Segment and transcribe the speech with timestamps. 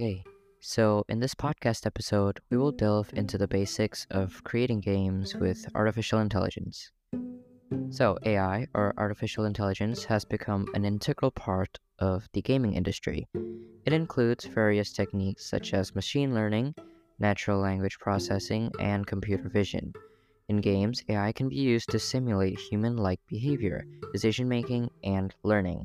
[0.00, 0.24] Okay,
[0.60, 5.68] so, in this podcast episode, we will delve into the basics of creating games with
[5.74, 6.90] artificial intelligence.
[7.90, 13.28] So, AI, or artificial intelligence, has become an integral part of the gaming industry.
[13.84, 16.76] It includes various techniques such as machine learning,
[17.18, 19.92] natural language processing, and computer vision.
[20.48, 25.84] In games, AI can be used to simulate human like behavior, decision making, and learning.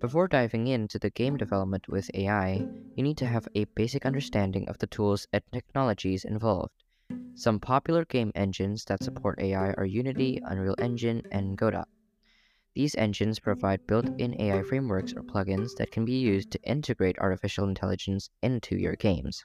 [0.00, 1.40] Before diving into the game mm-hmm.
[1.40, 6.24] development with AI, you need to have a basic understanding of the tools and technologies
[6.24, 6.72] involved.
[7.34, 10.52] Some popular game engines that support AI are Unity, mm-hmm.
[10.52, 11.84] Unreal Engine, and Godot.
[12.74, 13.44] These engines mm-hmm.
[13.44, 18.30] provide built in AI frameworks or plugins that can be used to integrate artificial intelligence
[18.42, 19.44] into your games.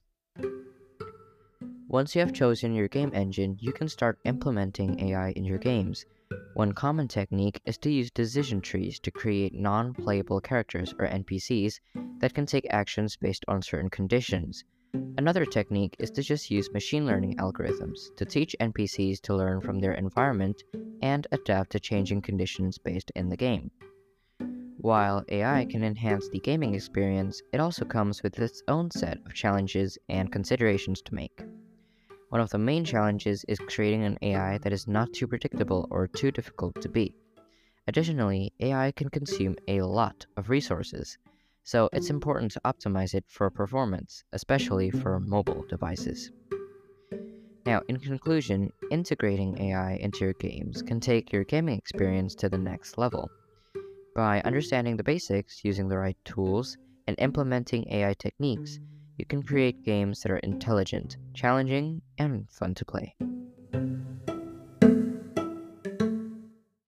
[1.90, 6.06] Once you have chosen your game engine, you can start implementing AI in your games.
[6.53, 8.63] One common technique is to use decision mm-hmm.
[8.63, 11.80] trees to create non playable characters or NPCs
[12.19, 14.63] that can take actions based on certain conditions.
[15.17, 19.80] Another technique is to just use machine learning algorithms to teach NPCs to learn from
[19.80, 20.63] their environment
[21.02, 23.72] and adapt to changing conditions based in the game.
[24.78, 29.33] While AI can enhance the gaming experience, it also comes with its own set of
[29.33, 31.44] challenges and considerations to make.
[32.36, 36.05] One of the main challenges is creating an AI that is not too predictable or
[36.05, 37.16] too difficult to beat.
[37.88, 41.17] Additionally, AI can consume a lot of resources,
[41.63, 46.30] so it's important to optimize it for performance, especially for mobile devices.
[47.66, 52.58] Now, in conclusion, integrating AI into your games can take your gaming experience to the
[52.58, 53.31] next level.
[54.13, 58.81] By understanding the basics, using the right tools, and implementing AI techniques,
[59.17, 63.16] you can create games that are intelligent, challenging, and fun to play.